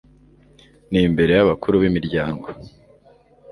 [0.91, 2.47] n'imbere y'abakuru b'imiryango